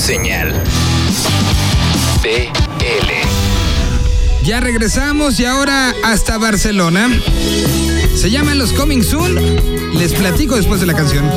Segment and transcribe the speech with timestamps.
[0.00, 0.54] Señal.
[2.22, 3.12] PL.
[4.42, 7.10] Ya regresamos y ahora hasta Barcelona.
[8.16, 9.34] Se llaman los Coming Soon.
[9.98, 11.30] Les platico después de la canción.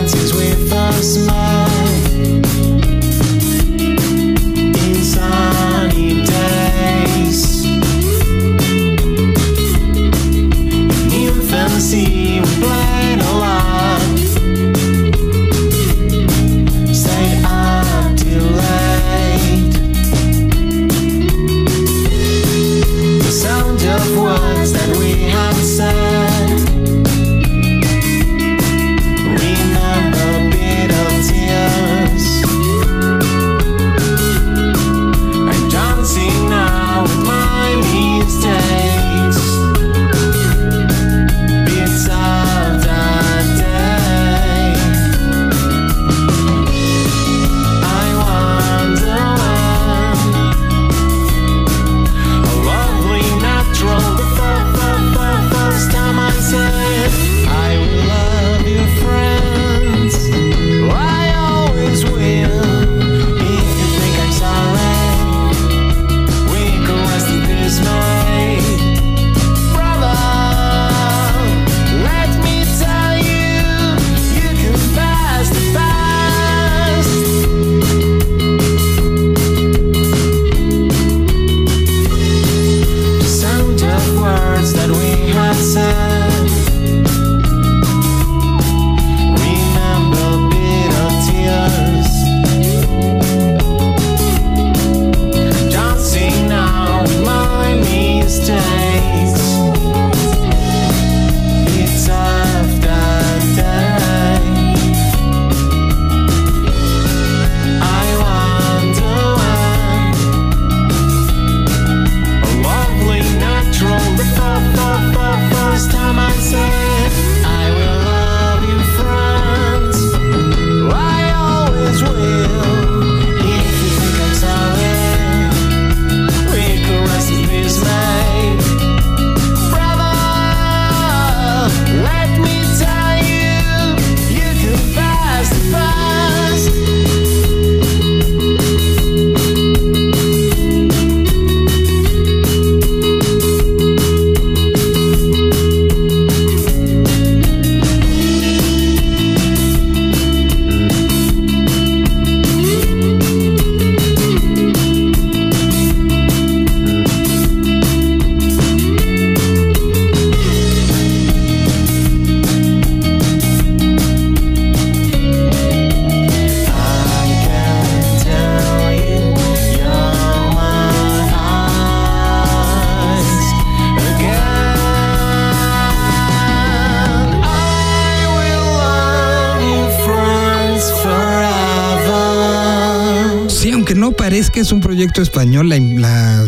[185.03, 186.45] Proyecto español, la, la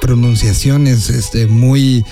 [0.00, 2.02] pronunciación es este, muy,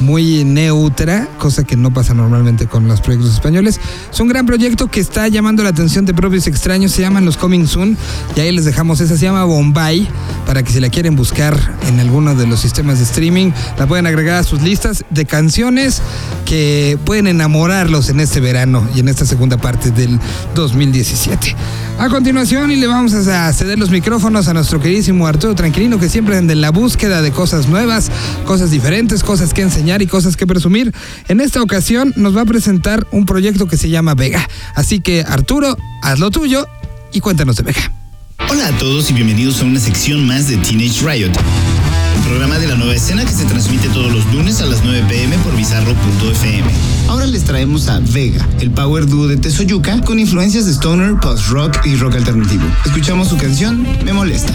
[0.00, 3.78] muy neutra, cosa que no pasa normalmente con los proyectos españoles.
[4.10, 7.36] Es un gran proyecto que está llamando la atención de propios extraños, se llaman los
[7.36, 7.98] Coming Soon,
[8.34, 10.08] y ahí les dejamos esa, se llama Bombay,
[10.46, 14.06] para que si la quieren buscar en alguno de los sistemas de streaming, la pueden
[14.06, 16.00] agregar a sus listas de canciones
[16.46, 20.18] que pueden enamorarlos en este verano y en esta segunda parte del
[20.54, 21.54] 2017.
[21.96, 26.08] A continuación, y le vamos a ceder los micrófonos a nuestro queridísimo Arturo Tranquilino, que
[26.08, 28.10] siempre anda en la búsqueda de cosas nuevas,
[28.44, 30.92] cosas diferentes, cosas que enseñar y cosas que presumir.
[31.28, 34.46] En esta ocasión nos va a presentar un proyecto que se llama Vega.
[34.74, 36.66] Así que, Arturo, haz lo tuyo
[37.12, 37.92] y cuéntanos de Vega.
[38.50, 41.32] Hola a todos y bienvenidos a una sección más de Teenage Riot,
[42.24, 45.36] programa de la nueva escena que se transmite todos los lunes a las 9 pm
[45.38, 46.70] por bizarro.fm.
[47.08, 51.84] Ahora les traemos a Vega, el power duo de Tesoyuca con influencias de stoner, post-rock
[51.84, 52.64] y rock alternativo.
[52.84, 54.52] Escuchamos su canción Me Molesta.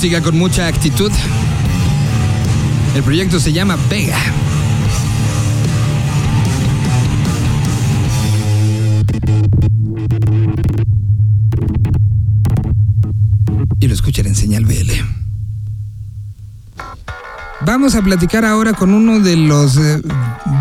[0.00, 1.12] Música con mucha actitud.
[2.96, 4.16] El proyecto se llama Vega.
[13.78, 14.90] Y lo escuchan en señal BL.
[17.66, 20.00] Vamos a platicar ahora con uno de los eh,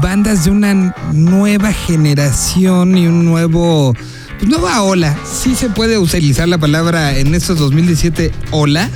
[0.02, 3.96] bandas de una nueva generación y un nuevo
[4.38, 5.18] pues, nueva ola.
[5.24, 8.90] Sí se puede utilizar la palabra en estos 2017 ola.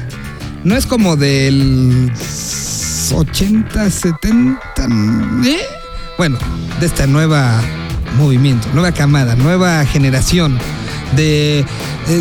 [0.63, 2.11] No es como del
[3.13, 4.61] 80, 70,
[5.45, 5.59] ¿eh?
[6.17, 6.37] Bueno,
[6.79, 7.61] de esta nueva
[8.17, 10.57] movimiento, nueva camada, nueva generación
[11.15, 11.65] de, eh,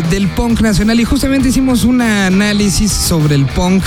[0.09, 3.83] del punk nacional y justamente hicimos un análisis sobre el punk,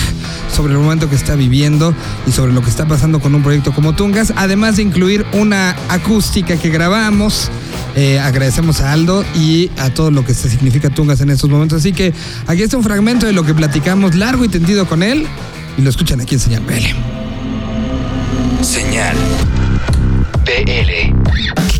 [0.56, 1.94] sobre el momento que está viviendo
[2.26, 5.76] y sobre lo que está pasando con un proyecto como Tungas, además de incluir una
[5.90, 7.50] acústica que grabamos.
[7.94, 11.80] Eh, agradecemos a Aldo y a todo lo que se significa Tungas en estos momentos.
[11.80, 12.14] Así que
[12.46, 15.26] aquí está un fragmento de lo que platicamos largo y tendido con él
[15.76, 18.64] y lo escuchan aquí en Señal BL.
[18.64, 19.16] Señal
[20.46, 21.75] BL.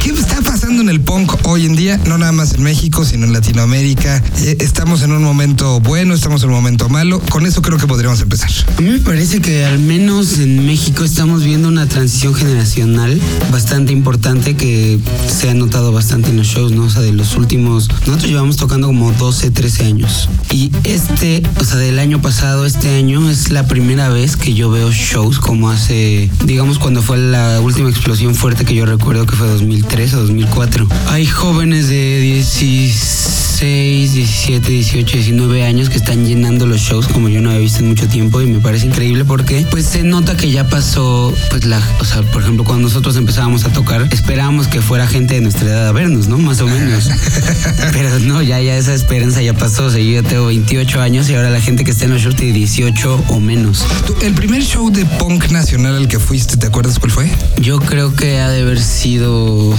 [0.77, 1.99] ¿Qué está pasando en el punk hoy en día?
[2.07, 4.23] No nada más en México, sino en Latinoamérica.
[4.43, 7.19] Eh, estamos en un momento bueno, estamos en un momento malo.
[7.31, 8.51] Con eso creo que podríamos empezar.
[8.77, 13.19] A mí me parece que al menos en México estamos viendo una transición generacional
[13.51, 16.85] bastante importante que se ha notado bastante en los shows, ¿no?
[16.85, 17.89] O sea, de los últimos...
[18.07, 20.29] Nosotros llevamos tocando como 12, 13 años.
[20.51, 24.71] Y este, o sea, del año pasado, este año, es la primera vez que yo
[24.71, 29.37] veo shows como hace, digamos, cuando fue la última explosión fuerte que yo recuerdo que
[29.37, 30.66] fue 2003 o 2004.
[31.09, 37.41] Hay jóvenes de 16, 17, 18, 19 años que están llenando los shows como yo
[37.41, 40.51] no había visto en mucho tiempo y me parece increíble porque pues se nota que
[40.51, 44.83] ya pasó pues la, o sea, por ejemplo, cuando nosotros empezábamos a tocar, esperábamos que
[44.83, 46.37] fuera gente de nuestra edad a vernos, ¿no?
[46.37, 47.09] Más o menos.
[47.93, 51.31] Pero no, ya ya esa esperanza ya pasó, o sea, yo ya tengo 28 años
[51.31, 53.87] y ahora la gente que está en los shows tiene 18 o menos.
[54.21, 57.31] El primer show de punk nacional al que fuiste, ¿te acuerdas cuál fue?
[57.61, 59.75] Yo creo que ha de haber sido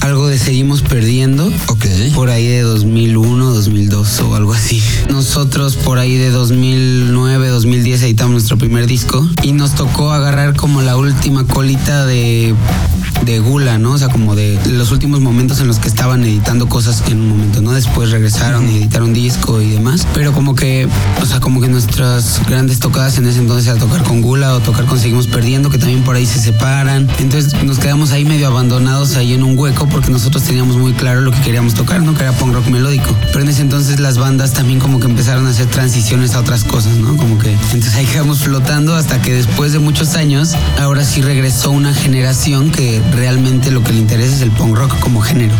[0.00, 1.52] algo de Seguimos Perdiendo.
[1.66, 1.86] Ok.
[2.14, 4.82] Por ahí de 2001, 2002 o algo así.
[5.10, 10.82] Nosotros por ahí de 2009, 2010 editamos nuestro primer disco y nos tocó agarrar como
[10.82, 12.54] la última colita de
[13.24, 13.92] de Gula, ¿no?
[13.92, 17.28] O sea, como de los últimos momentos en los que estaban editando cosas en un
[17.28, 17.72] momento, ¿no?
[17.72, 20.06] Después regresaron y editaron disco y demás.
[20.14, 20.88] Pero como que,
[21.20, 24.60] o sea, como que nuestras grandes tocadas en ese entonces era tocar con Gula o
[24.60, 27.08] tocar con Seguimos Perdiendo, que también por ahí se separan.
[27.18, 31.20] Entonces nos quedamos ahí medio abandonados ahí en un hueco porque nosotros teníamos muy claro
[31.20, 32.14] lo que queríamos tocar, ¿no?
[32.14, 33.09] Que era punk rock melódico.
[33.32, 36.64] Pero en ese entonces las bandas también como que empezaron a hacer transiciones a otras
[36.64, 37.16] cosas, ¿no?
[37.16, 41.70] Como que entonces ahí quedamos flotando hasta que después de muchos años, ahora sí regresó
[41.70, 45.54] una generación que realmente lo que le interesa es el punk rock como género,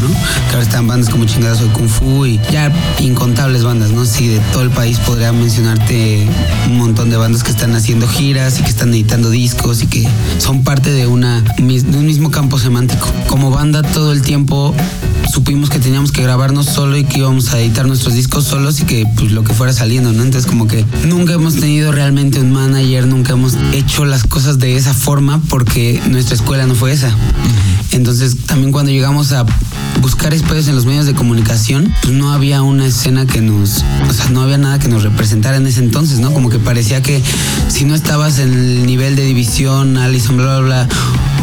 [0.00, 0.08] ¿no?
[0.08, 4.04] Que ahora están bandas como Chingadas de Kung Fu y ya incontables bandas, ¿no?
[4.04, 6.26] Sí, de todo el país podría mencionarte
[6.66, 10.08] un montón de bandas que están haciendo giras y que están editando discos y que
[10.38, 13.06] son parte de, una, de un mismo campo semántico.
[13.26, 14.74] Como banda todo el tiempo
[15.32, 18.84] supimos que teníamos que grabarnos solo y que íbamos a editar nuestros discos solos y
[18.84, 20.22] que pues lo que fuera saliendo, ¿no?
[20.22, 24.76] Entonces como que nunca hemos tenido realmente un manager, nunca hemos hecho las cosas de
[24.76, 27.14] esa forma porque nuestra escuela no fue esa.
[27.92, 29.44] Entonces también cuando llegamos a
[30.00, 34.12] buscar espacios en los medios de comunicación, pues no había una escena que nos, o
[34.12, 36.32] sea, no había nada que nos representara en ese entonces, ¿no?
[36.32, 37.22] Como que parecía que
[37.68, 40.88] si no estabas en el nivel de división, Allison, bla, bla, bla,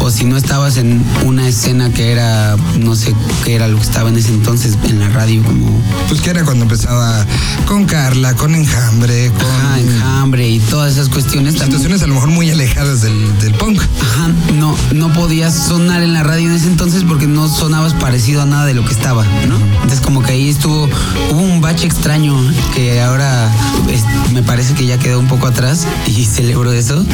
[0.00, 3.14] o si no estabas en una escena que era, no sé
[3.44, 5.68] qué era lo que estaba en ese entonces en la radio, como
[6.08, 7.24] Pues que era cuando empezaba
[7.66, 11.78] con Carla, con Enjambre, con ajá, enjambre y todas esas cuestiones también.
[11.80, 13.80] situaciones a lo mejor muy alejadas del, del punk.
[14.02, 18.42] Ajá, no, no podías sonar en la radio en ese entonces porque no sonabas parecido
[18.42, 19.56] a nada de lo que estaba, ¿no?
[19.74, 20.88] Entonces como que ahí estuvo,
[21.30, 22.34] hubo un bache extraño
[22.74, 23.50] que ahora
[23.90, 27.04] es- me parece que ya quedó un poco atrás y celebro eso,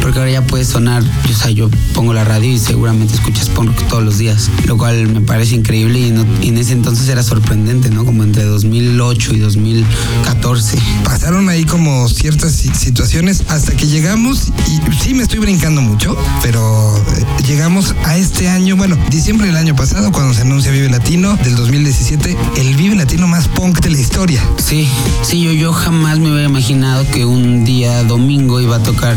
[0.00, 3.72] porque ahora ya puedes sonar, o sea, yo pongo la radio y seguramente escuchas punk
[3.88, 7.22] todos los días, lo cual me parece increíble y, no- y en ese entonces era
[7.22, 8.04] sorprendente, ¿no?
[8.04, 10.78] Como entre 2008 y 2014.
[11.04, 16.16] Pasaron ahí como ciertas si- situaciones hasta que llegamos y sí me estoy brincando mucho,
[16.42, 20.88] pero eh, llegamos a este año, bueno, diciembre del año pasado cuando se anuncia Vive
[20.88, 24.42] Latino del 2017, el Vive Latino más punk de la historia.
[24.64, 24.88] Sí,
[25.22, 29.16] sí, yo, yo jamás me hubiera imaginado que un día domingo iba a tocar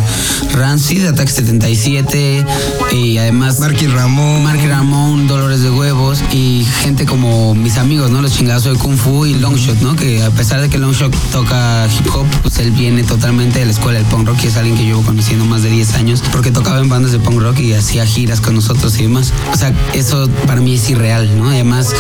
[0.54, 2.46] Rancid, Attack 77
[2.91, 8.12] y además Marky Ramón, Mark Ramón, Dolores de Huevos y gente como como mis amigos,
[8.12, 8.22] ¿no?
[8.22, 9.96] Los chingazos de Kung Fu y Longshot, ¿no?
[9.96, 13.72] Que a pesar de que Longshot toca hip hop, pues él viene totalmente de la
[13.72, 16.51] escuela del punk rock y es alguien que llevo conociendo más de 10 años porque
[16.51, 19.34] tocaba en bandas de punk rock y hacía giras con nosotros y demás.
[19.51, 21.50] O sea, eso para mí es irreal, ¿no?
[21.50, 21.91] Además,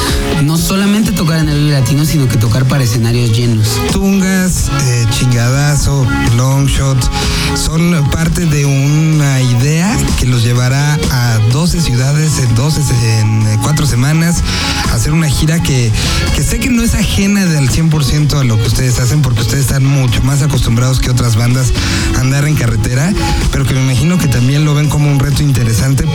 [0.43, 3.81] no solamente tocar en el Vive Latino, sino que tocar para escenarios llenos.
[3.91, 7.09] Tungas, eh, chingadazo, longshot,
[7.55, 12.81] son parte de una idea que los llevará a 12 ciudades en 12,
[13.19, 14.43] en eh, cuatro semanas,
[14.89, 15.91] a hacer una gira que,
[16.35, 19.65] que sé que no es ajena del 100% a lo que ustedes hacen, porque ustedes
[19.65, 21.71] están mucho más acostumbrados que otras bandas
[22.15, 23.13] a andar en carretera,
[23.51, 26.05] pero que me imagino que también lo ven como un reto interesante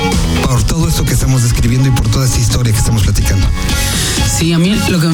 [0.43, 3.47] por todo esto que estamos describiendo y por toda esta historia que estamos platicando.
[4.39, 5.09] Sí, a mí lo que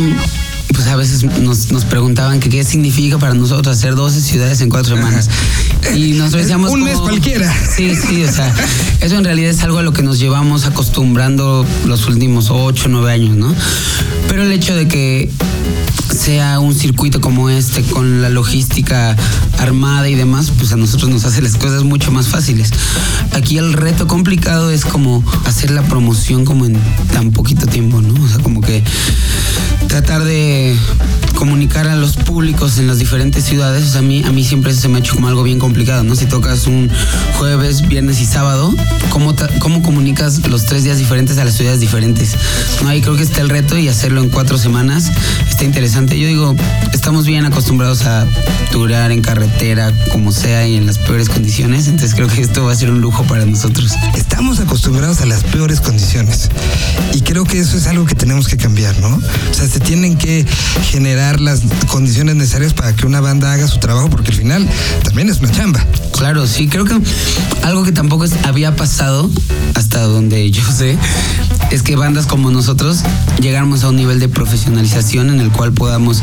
[0.74, 4.68] pues a veces nos, nos preguntaban que qué significa para nosotros hacer 12 ciudades en
[4.68, 5.28] cuatro semanas.
[5.94, 7.52] Y nosotros decíamos Un mes como- cualquiera.
[7.76, 8.52] Sí, sí, o sea,
[9.00, 13.12] eso en realidad es algo a lo que nos llevamos acostumbrando los últimos 8, 9
[13.12, 13.54] años, ¿no?
[14.28, 15.30] Pero el hecho de que
[16.14, 19.16] sea un circuito como este con la logística
[19.58, 22.70] armada y demás, pues a nosotros nos hace las cosas mucho más fáciles.
[23.32, 26.76] Aquí el reto complicado es como hacer la promoción como en
[27.12, 28.22] tan poquito tiempo, ¿no?
[28.22, 28.82] O sea, como que
[29.88, 30.76] tratar de
[31.34, 34.74] comunicar a los públicos en las diferentes ciudades, o sea, a mí, a mí siempre
[34.74, 36.14] se me ha hecho como algo bien complicado, ¿no?
[36.16, 36.90] Si tocas un
[37.38, 38.74] jueves, viernes y sábado,
[39.10, 42.36] ¿cómo, cómo comunicas los tres días diferentes a las ciudades diferentes?
[42.82, 45.10] No, ahí creo que está el reto y hacerlo en cuatro semanas
[45.48, 46.18] está interesante.
[46.18, 46.56] Yo digo,
[46.92, 48.26] estamos bien acostumbrados a
[48.72, 52.72] durar en carretera, como sea, y en las peores condiciones, entonces creo que esto va
[52.72, 53.92] a ser un lujo para nosotros.
[54.16, 56.48] Estamos acostumbrados a las peores condiciones
[57.14, 59.08] y creo que eso es algo que tenemos que cambiar, ¿no?
[59.16, 60.46] O sea, se tienen que
[60.90, 64.68] generar las condiciones necesarias para que una banda haga su trabajo porque al final
[65.02, 65.84] también es una chamba.
[66.16, 66.96] Claro, sí, creo que
[67.62, 69.28] algo que tampoco había pasado
[69.74, 70.96] hasta donde yo sé
[71.70, 73.00] es que bandas como nosotros
[73.40, 76.22] llegáramos a un nivel de profesionalización en el cual podamos,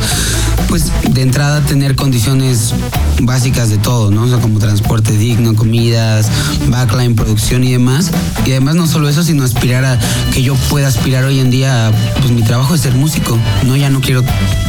[0.68, 2.74] pues, de entrada tener condiciones
[3.22, 4.24] básicas de todo, ¿no?
[4.24, 6.30] O sea, como transporte digno, comidas,
[6.68, 8.12] backline, producción y demás.
[8.46, 10.00] Y además no solo eso, sino aspirar a
[10.34, 13.76] que yo pueda aspirar hoy en día, a, pues mi trabajo es ser músico, ¿no?
[13.76, 14.24] Ya no quiero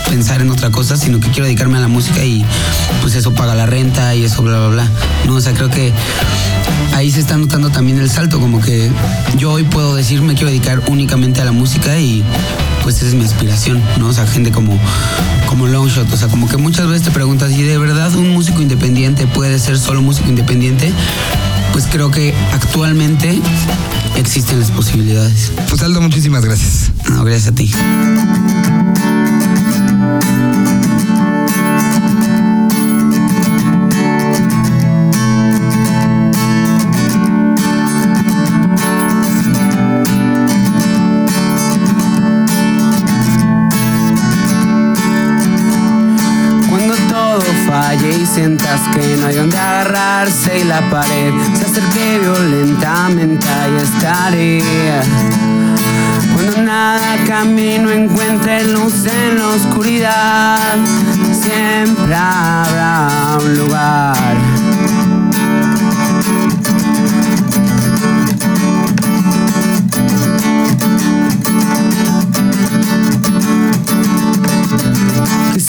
[0.08, 2.44] pensar en otra cosa, sino que quiero dedicarme a la música y
[3.02, 4.90] pues eso paga la renta y eso bla bla bla.
[5.26, 5.92] No, o sea, creo que
[6.94, 8.90] ahí se está notando también el salto, como que
[9.36, 12.24] yo hoy puedo decir me quiero dedicar únicamente a la música y
[12.86, 14.06] pues esa es mi aspiración, ¿no?
[14.06, 14.78] O sea, gente como,
[15.48, 18.62] como Longshot, o sea, como que muchas veces te preguntas, ¿y de verdad un músico
[18.62, 20.92] independiente puede ser solo músico independiente?
[21.72, 23.40] Pues creo que actualmente
[24.14, 25.50] existen las posibilidades.
[25.68, 26.92] Pues Aldo, muchísimas gracias.
[27.10, 27.72] No, gracias a ti.
[49.26, 54.62] Hay donde agarrarse y la pared se acerque violentamente, ahí estaré.
[56.32, 60.76] Cuando nada camino encuentre luz en la oscuridad,
[61.32, 64.55] siempre habrá un lugar.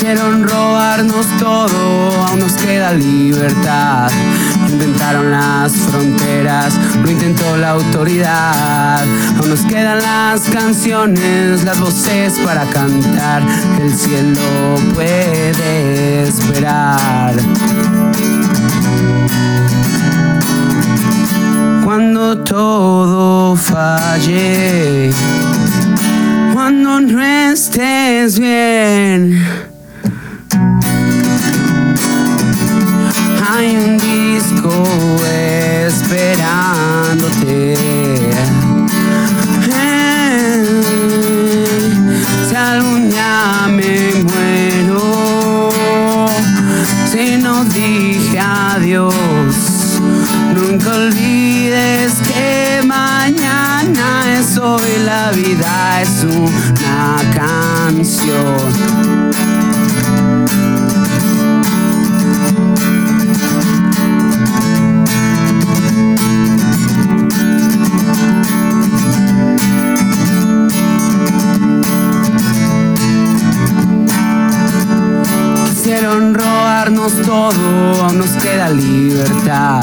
[0.08, 4.10] Quisieron robarnos todo, aún nos queda libertad.
[4.70, 9.04] Inventaron las fronteras, lo intentó la autoridad.
[9.38, 13.44] Aún nos quedan las canciones, las voces para cantar.
[13.82, 17.36] El cielo puede esperar.
[21.84, 25.12] Cuando todo falle
[26.54, 29.77] cuando no estés bien.
[33.50, 34.86] Hay un disco
[35.88, 37.76] esperándote.
[39.72, 40.66] Eh,
[42.50, 43.08] Si algún
[43.70, 45.70] me muero,
[47.10, 49.16] si no dije adiós,
[50.54, 59.27] nunca olvides que mañana es hoy, la vida es una canción.
[77.50, 79.82] Todo, aún nos queda libertad.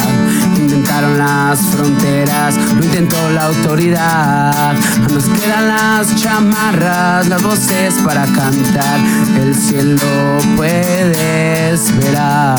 [0.56, 4.74] Intentaron las fronteras, lo intentó la autoridad.
[5.02, 9.00] Aún nos quedan las chamarras, las voces para cantar.
[9.40, 12.58] El cielo puede esperar.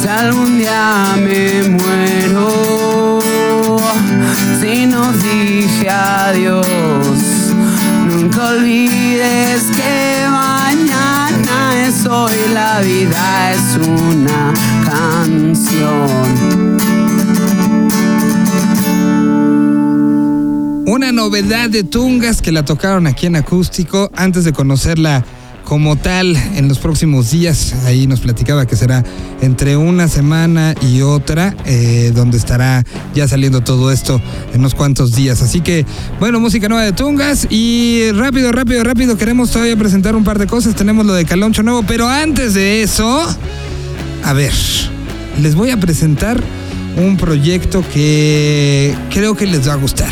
[0.00, 3.18] Si algún día me muero,
[4.60, 7.19] si no dije adiós,
[8.40, 14.52] olvides que mañana es hoy, la vida es una
[14.84, 16.40] canción.
[20.86, 25.24] Una novedad de Tungas que la tocaron aquí en acústico antes de conocerla
[25.70, 27.76] como tal en los próximos días.
[27.84, 29.04] Ahí nos platicaba que será
[29.40, 32.82] entre una semana y otra, eh, donde estará
[33.14, 34.20] ya saliendo todo esto
[34.52, 35.42] en unos cuantos días.
[35.42, 35.86] Así que,
[36.18, 40.48] bueno, música nueva de Tungas y rápido, rápido, rápido, queremos todavía presentar un par de
[40.48, 40.74] cosas.
[40.74, 43.24] Tenemos lo de Caloncho Nuevo, pero antes de eso,
[44.24, 44.52] a ver,
[45.40, 46.42] les voy a presentar
[46.96, 50.10] un proyecto que creo que les va a gustar.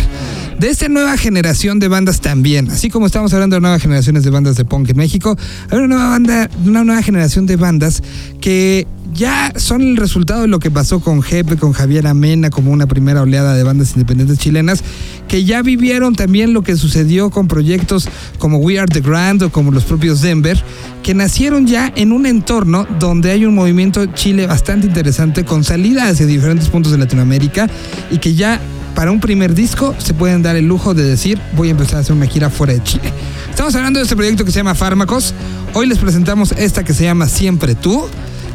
[0.59, 4.31] De esta nueva generación de bandas también, así como estamos hablando de nuevas generaciones de
[4.31, 5.37] bandas de punk en México,
[5.71, 8.03] hay una nueva banda, una nueva generación de bandas
[8.40, 12.73] que ya son el resultado de lo que pasó con Jepe, con Javier Amena, como
[12.73, 14.83] una primera oleada de bandas independientes chilenas,
[15.29, 18.09] que ya vivieron también lo que sucedió con proyectos
[18.40, 20.61] como We Are the Grand o como los propios Denver,
[21.05, 26.09] que nacieron ya en un entorno donde hay un movimiento Chile bastante interesante, con salida
[26.09, 27.71] hacia diferentes puntos de Latinoamérica
[28.11, 28.61] y que ya
[28.98, 32.00] para un primer disco se pueden dar el lujo de decir voy a empezar a
[32.00, 33.12] hacer una gira fuera de Chile.
[33.48, 35.34] Estamos hablando de este proyecto que se llama Fármacos.
[35.72, 38.08] Hoy les presentamos esta que se llama Siempre tú.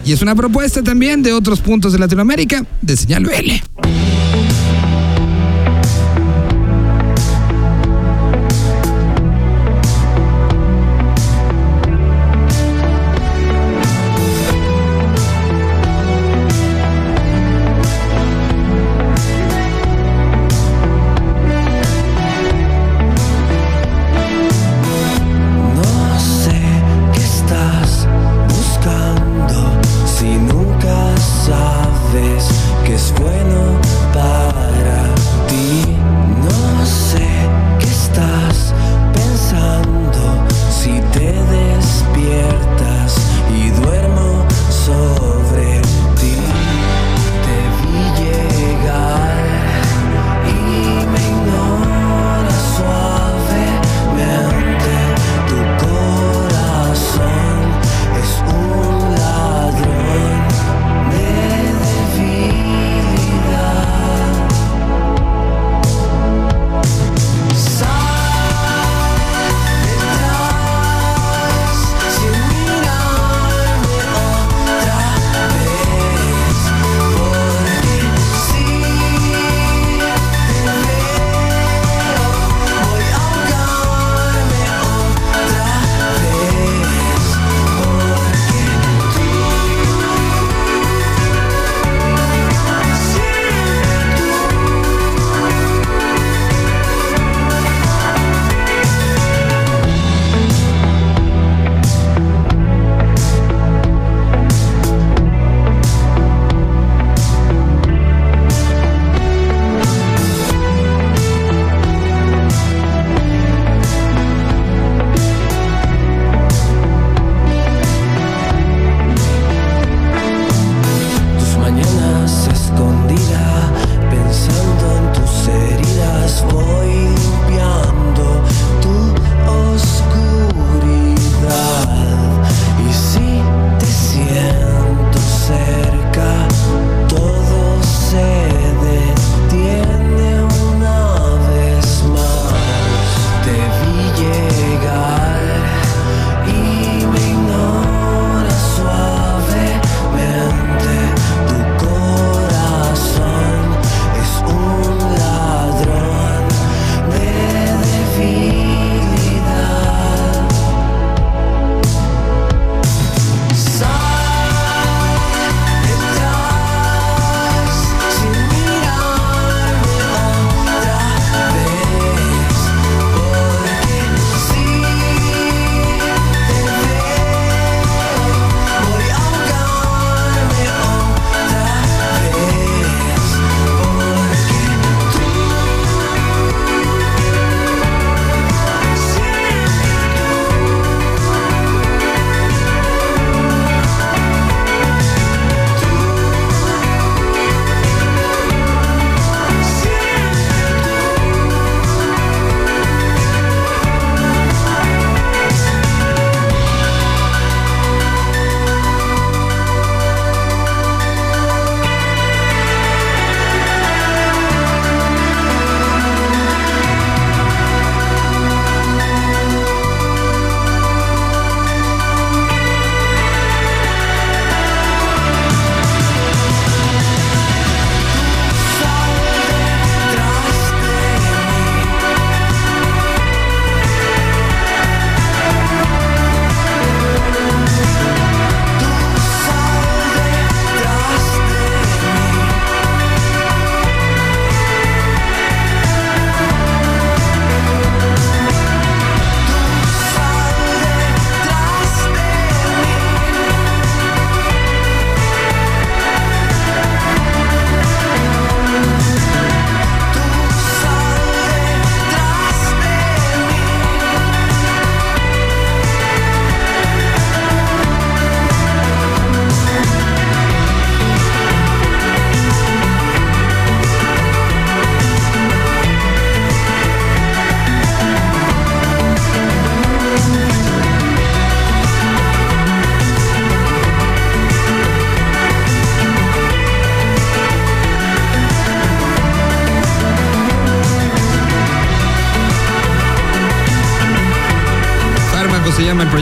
[0.03, 4.12] Y es una propuesta también de otros puntos de Latinoamérica de Señal BL.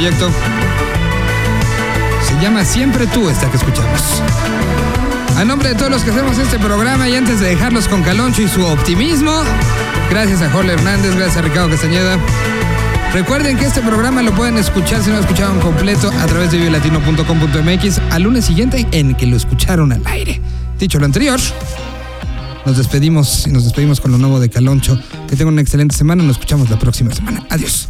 [0.01, 0.31] Proyecto.
[2.27, 4.01] Se llama Siempre tú esta que escuchamos.
[5.37, 8.41] A nombre de todos los que hacemos este programa y antes de dejarlos con Caloncho
[8.41, 9.31] y su optimismo,
[10.09, 12.17] gracias a Jorge Hernández, gracias a Ricardo Castañeda.
[13.13, 16.57] Recuerden que este programa lo pueden escuchar si no lo escucharon completo a través de
[16.57, 20.41] vivelatino.com.mx al lunes siguiente en que lo escucharon al aire.
[20.79, 21.39] Dicho lo anterior,
[22.65, 24.99] nos despedimos y nos despedimos con lo nuevo de Caloncho.
[25.29, 26.23] Que tengan una excelente semana.
[26.23, 27.43] Nos escuchamos la próxima semana.
[27.51, 27.89] Adiós.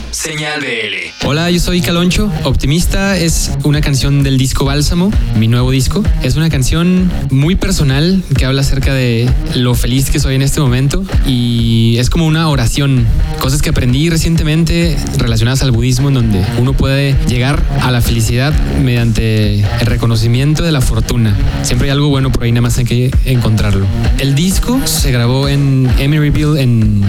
[0.11, 1.25] Señal BL.
[1.25, 2.29] Hola, yo soy Caloncho.
[2.43, 6.03] Optimista es una canción del disco Bálsamo, mi nuevo disco.
[6.21, 10.59] Es una canción muy personal que habla acerca de lo feliz que soy en este
[10.59, 13.05] momento y es como una oración.
[13.39, 18.53] Cosas que aprendí recientemente relacionadas al budismo en donde uno puede llegar a la felicidad
[18.83, 21.37] mediante el reconocimiento de la fortuna.
[21.63, 23.85] Siempre hay algo bueno por ahí, nada más hay que encontrarlo.
[24.19, 27.01] El disco se grabó en Emeryville, en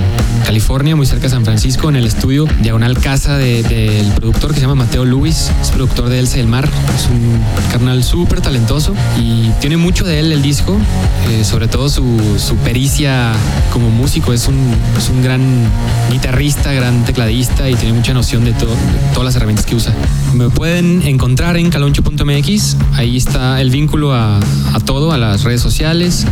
[0.46, 4.57] California, muy cerca de San Francisco, en el estudio Diagonal Casa de- del productor que
[4.57, 7.38] se llama Mateo Luis, es productor de Elsa y el Mar, es un
[7.70, 10.76] carnal súper talentoso y tiene mucho de él el disco,
[11.31, 12.02] eh, sobre todo su,
[12.38, 13.33] su pericia
[13.72, 14.57] como músico, es un,
[14.96, 15.42] es un gran
[16.11, 19.92] guitarrista, gran tecladista y tiene mucha noción de, todo- de todas las herramientas que usa.
[20.35, 25.61] Me pueden encontrar en caloncho.mx, ahí está el vínculo a, a todo, a las redes
[25.61, 26.26] sociales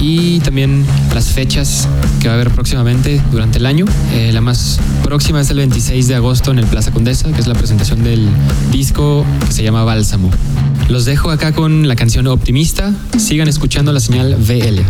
[0.00, 1.88] y también las fechas
[2.20, 3.84] que va a haber próximamente durante el año.
[4.12, 7.46] Eh, la más próxima es el 26 de agosto en el Plaza Condesa, que es
[7.46, 8.28] la presentación del
[8.72, 10.30] disco que se llama Bálsamo.
[10.88, 12.92] Los dejo acá con la canción Optimista.
[13.18, 14.84] Sigan escuchando la señal VL.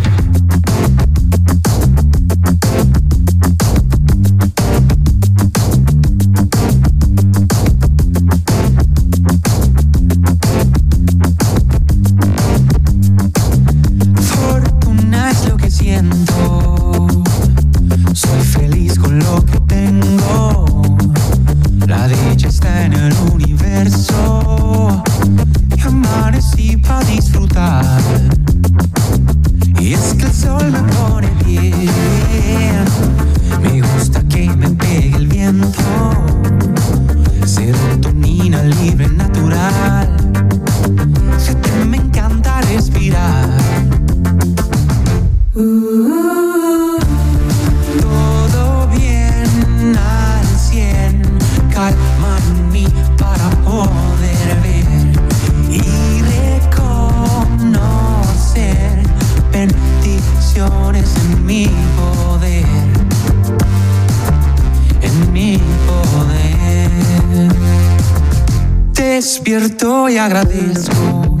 [69.45, 71.37] Despierto y agradezco.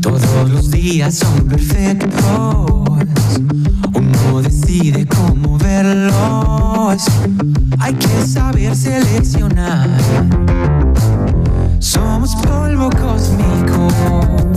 [0.00, 2.98] Todos los días son perfectos.
[3.94, 7.04] Uno decide cómo verlos.
[7.78, 9.88] Hay que saber seleccionar.
[11.78, 14.51] Somos polvo cósmico.